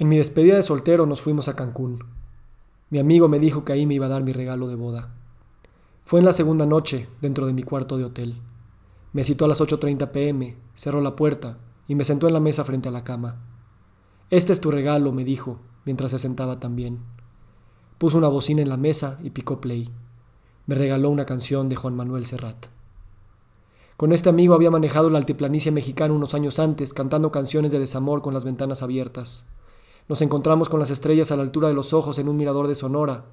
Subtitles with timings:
[0.00, 2.06] En mi despedida de soltero nos fuimos a Cancún.
[2.88, 5.14] Mi amigo me dijo que ahí me iba a dar mi regalo de boda.
[6.06, 8.40] Fue en la segunda noche, dentro de mi cuarto de hotel.
[9.12, 12.64] Me citó a las 8.30 pm, cerró la puerta y me sentó en la mesa
[12.64, 13.42] frente a la cama.
[14.30, 17.00] Este es tu regalo, me dijo, mientras se sentaba también.
[17.98, 19.90] Puso una bocina en la mesa y picó play.
[20.64, 22.68] Me regaló una canción de Juan Manuel Serrat.
[23.98, 28.22] Con este amigo había manejado la altiplanicie mexicana unos años antes, cantando canciones de desamor
[28.22, 29.44] con las ventanas abiertas.
[30.10, 32.74] Nos encontramos con las estrellas a la altura de los ojos en un mirador de
[32.74, 33.26] Sonora,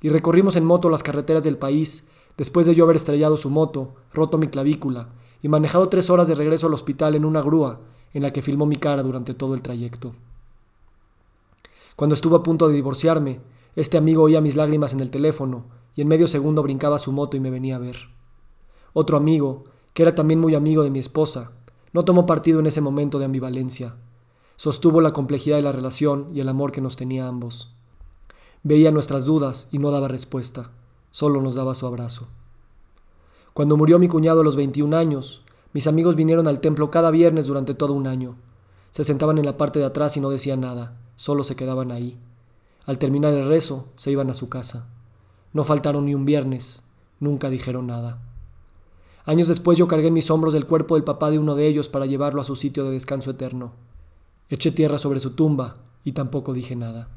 [0.00, 3.94] y recorrimos en moto las carreteras del país, después de yo haber estrellado su moto,
[4.12, 7.78] roto mi clavícula, y manejado tres horas de regreso al hospital en una grúa,
[8.12, 10.16] en la que filmó mi cara durante todo el trayecto.
[11.94, 13.38] Cuando estuvo a punto de divorciarme,
[13.76, 17.36] este amigo oía mis lágrimas en el teléfono, y en medio segundo brincaba su moto
[17.36, 17.98] y me venía a ver.
[18.94, 19.62] Otro amigo,
[19.94, 21.52] que era también muy amigo de mi esposa,
[21.92, 23.94] no tomó partido en ese momento de ambivalencia,
[24.56, 27.72] sostuvo la complejidad de la relación y el amor que nos tenía ambos.
[28.62, 30.70] Veía nuestras dudas y no daba respuesta,
[31.10, 32.26] solo nos daba su abrazo.
[33.52, 37.46] Cuando murió mi cuñado a los 21 años, mis amigos vinieron al templo cada viernes
[37.46, 38.36] durante todo un año.
[38.90, 42.18] Se sentaban en la parte de atrás y no decían nada, solo se quedaban ahí.
[42.86, 44.88] Al terminar el rezo, se iban a su casa.
[45.52, 46.82] No faltaron ni un viernes,
[47.20, 48.18] nunca dijeron nada.
[49.24, 51.88] Años después yo cargué en mis hombros el cuerpo del papá de uno de ellos
[51.88, 53.72] para llevarlo a su sitio de descanso eterno.
[54.48, 57.08] Eché tierra sobre su tumba y tampoco dije nada.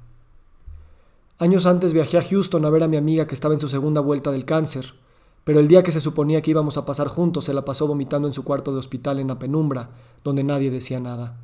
[1.38, 4.02] Años antes viajé a Houston a ver a mi amiga que estaba en su segunda
[4.02, 4.95] vuelta del cáncer,
[5.44, 8.27] pero el día que se suponía que íbamos a pasar juntos se la pasó vomitando
[8.27, 9.91] en su cuarto de hospital en la penumbra,
[10.23, 11.38] donde nadie decía nada.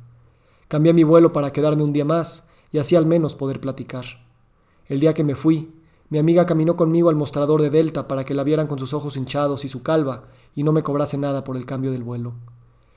[0.68, 4.04] Cambié mi vuelo para quedarme un día más y así al menos poder platicar.
[4.86, 5.72] El día que me fui,
[6.08, 9.16] mi amiga caminó conmigo al mostrador de Delta para que la vieran con sus ojos
[9.16, 12.34] hinchados y su calva y no me cobrase nada por el cambio del vuelo.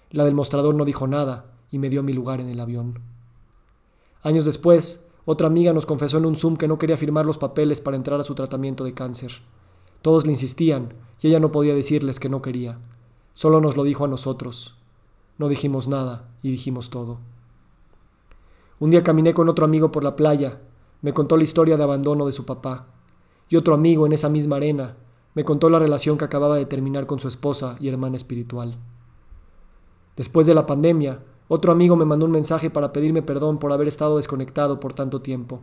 [0.10, 3.00] La del mostrador no dijo nada, y me dio mi lugar en el avión.
[4.22, 7.82] Años después, otra amiga nos confesó en un Zoom que no quería firmar los papeles
[7.82, 9.32] para entrar a su tratamiento de cáncer.
[10.02, 12.80] Todos le insistían y ella no podía decirles que no quería.
[13.34, 14.76] Solo nos lo dijo a nosotros.
[15.38, 17.20] No dijimos nada y dijimos todo.
[18.80, 20.60] Un día caminé con otro amigo por la playa.
[21.02, 22.88] Me contó la historia de abandono de su papá.
[23.50, 24.98] Y otro amigo en esa misma arena
[25.36, 28.78] me contó la relación que acababa de terminar con su esposa y hermana espiritual.
[30.18, 31.20] Después de la pandemia,
[31.52, 35.24] otro amigo me mandó un mensaje para pedirme perdón por haber estado desconectado por tanto
[35.24, 35.62] tiempo.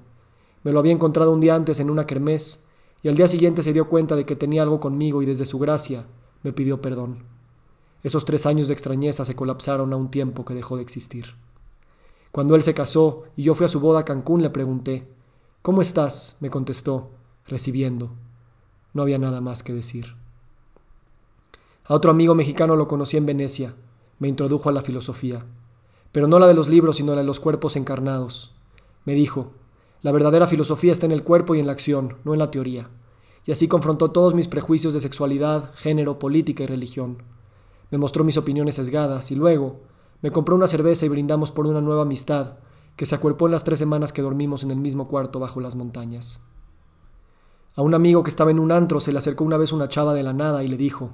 [0.64, 2.64] Me lo había encontrado un día antes en una kermés
[3.02, 5.60] y al día siguiente se dio cuenta de que tenía algo conmigo y desde su
[5.60, 6.06] gracia
[6.42, 7.22] me pidió perdón.
[8.02, 11.36] Esos tres años de extrañeza se colapsaron a un tiempo que dejó de existir.
[12.32, 15.06] Cuando él se casó y yo fui a su boda a Cancún le pregunté,
[15.62, 16.36] ¿Cómo estás?
[16.41, 17.10] me contestó,
[17.47, 18.10] recibiendo.
[18.92, 20.16] No había nada más que decir.
[21.84, 23.76] A otro amigo mexicano lo conocí en Venecia.
[24.18, 25.47] Me introdujo a la filosofía
[26.16, 28.54] pero no la de los libros, sino la de los cuerpos encarnados.
[29.04, 29.53] Me dijo,
[30.00, 32.88] la verdadera filosofía está en el cuerpo y en la acción, no en la teoría.
[33.44, 37.22] Y así confrontó todos mis prejuicios de sexualidad, género, política y religión.
[37.91, 39.81] Me mostró mis opiniones sesgadas y luego
[40.22, 42.60] me compró una cerveza y brindamos por una nueva amistad
[42.97, 45.77] que se acuerpó en las tres semanas que dormimos en el mismo cuarto bajo las
[45.77, 46.47] montañas.
[47.75, 50.15] A un amigo que estaba en un antro se le acercó una vez una chava
[50.15, 51.10] de la nada y le dijo,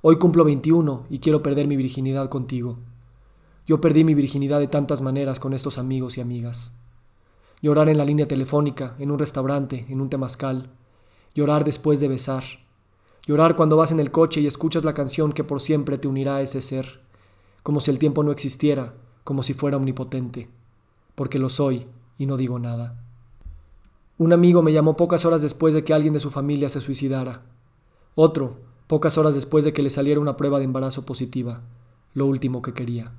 [0.00, 2.78] Hoy cumplo 21 y quiero perder mi virginidad contigo.
[3.70, 6.74] Yo perdí mi virginidad de tantas maneras con estos amigos y amigas.
[7.62, 10.70] Llorar en la línea telefónica, en un restaurante, en un temazcal.
[11.36, 12.42] Llorar después de besar.
[13.28, 16.34] Llorar cuando vas en el coche y escuchas la canción que por siempre te unirá
[16.34, 17.00] a ese ser,
[17.62, 20.50] como si el tiempo no existiera, como si fuera omnipotente,
[21.14, 21.86] porque lo soy
[22.18, 23.00] y no digo nada.
[24.18, 27.42] Un amigo me llamó pocas horas después de que alguien de su familia se suicidara.
[28.16, 28.56] Otro,
[28.88, 31.60] pocas horas después de que le saliera una prueba de embarazo positiva,
[32.14, 33.12] lo último que quería.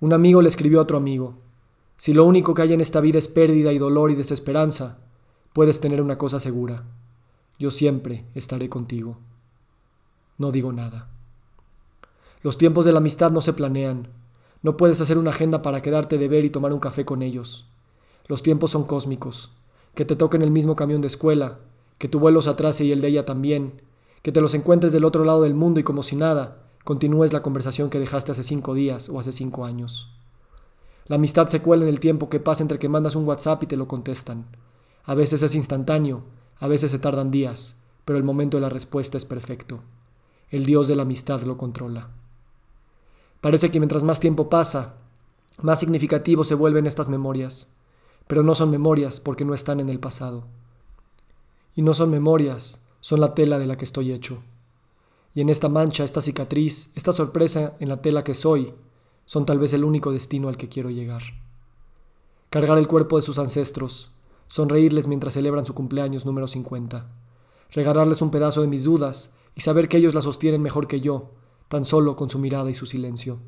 [0.00, 1.34] Un amigo le escribió a otro amigo,
[1.96, 4.98] si lo único que hay en esta vida es pérdida y dolor y desesperanza,
[5.54, 6.84] puedes tener una cosa segura,
[7.58, 9.16] yo siempre estaré contigo.
[10.36, 11.08] No digo nada.
[12.42, 14.08] Los tiempos de la amistad no se planean,
[14.62, 17.66] no puedes hacer una agenda para quedarte de ver y tomar un café con ellos.
[18.26, 19.52] Los tiempos son cósmicos,
[19.94, 21.60] que te toquen el mismo camión de escuela,
[21.96, 23.80] que tu vuelo se atrase y el de ella también,
[24.20, 27.42] que te los encuentres del otro lado del mundo y como si nada, continúes la
[27.42, 30.08] conversación que dejaste hace cinco días o hace cinco años.
[31.06, 33.66] La amistad se cuela en el tiempo que pasa entre que mandas un WhatsApp y
[33.66, 34.46] te lo contestan.
[35.02, 36.22] A veces es instantáneo,
[36.60, 39.80] a veces se tardan días, pero el momento de la respuesta es perfecto.
[40.48, 42.10] El Dios de la amistad lo controla.
[43.40, 44.94] Parece que mientras más tiempo pasa,
[45.60, 47.76] más significativos se vuelven estas memorias,
[48.28, 50.44] pero no son memorias porque no están en el pasado.
[51.74, 54.40] Y no son memorias, son la tela de la que estoy hecho.
[55.36, 58.72] Y en esta mancha, esta cicatriz, esta sorpresa en la tela que soy,
[59.26, 61.22] son tal vez el único destino al que quiero llegar.
[62.48, 64.12] cargar el cuerpo de sus ancestros,
[64.48, 67.06] sonreírles mientras celebran su cumpleaños número 50,
[67.70, 71.32] regalarles un pedazo de mis dudas y saber que ellos la sostienen mejor que yo,
[71.68, 73.38] tan solo con su mirada y su silencio.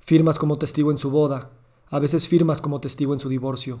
[0.00, 1.50] Firmas como testigo en su boda,
[1.88, 3.80] a veces firmas como testigo en su divorcio,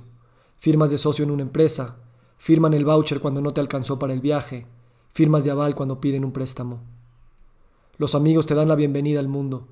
[0.58, 1.98] firmas de socio en una empresa,
[2.38, 4.66] firman el voucher cuando no te alcanzó para el viaje,
[5.14, 6.80] firmas de aval cuando piden un préstamo.
[7.98, 9.68] Los amigos te dan la bienvenida al mundo,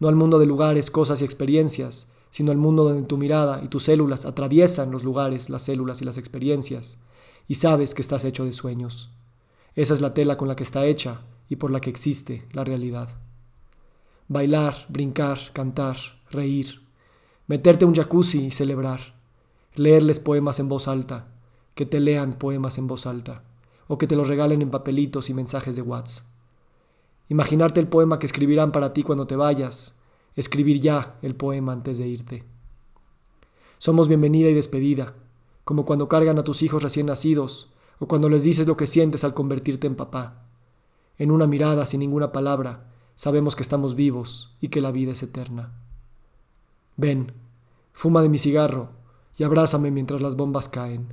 [0.00, 3.68] no al mundo de lugares, cosas y experiencias, sino al mundo donde tu mirada y
[3.68, 6.96] tus células atraviesan los lugares, las células y las experiencias,
[7.46, 9.10] y sabes que estás hecho de sueños.
[9.74, 11.20] Esa es la tela con la que está hecha
[11.50, 13.10] y por la que existe la realidad.
[14.28, 15.98] Bailar, brincar, cantar,
[16.30, 16.80] reír,
[17.46, 19.14] meterte un jacuzzi y celebrar,
[19.74, 21.28] leerles poemas en voz alta,
[21.74, 23.42] que te lean poemas en voz alta,
[23.88, 26.26] o que te los regalen en papelitos y mensajes de WhatsApp.
[27.28, 29.96] Imaginarte el poema que escribirán para ti cuando te vayas,
[30.36, 32.44] escribir ya el poema antes de irte.
[33.78, 35.14] Somos bienvenida y despedida,
[35.64, 39.24] como cuando cargan a tus hijos recién nacidos o cuando les dices lo que sientes
[39.24, 40.44] al convertirte en papá.
[41.18, 42.84] En una mirada, sin ninguna palabra,
[43.14, 45.72] sabemos que estamos vivos y que la vida es eterna.
[46.96, 47.32] Ven,
[47.92, 48.90] fuma de mi cigarro
[49.38, 51.08] y abrázame mientras las bombas caen.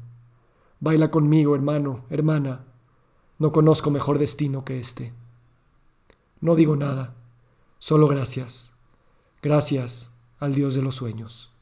[0.84, 2.66] Baila conmigo, hermano, hermana.
[3.40, 5.14] No conozco mejor destino que este.
[6.42, 7.16] No digo nada,
[7.80, 8.74] solo gracias.
[9.42, 11.53] Gracias al Dios de los sueños.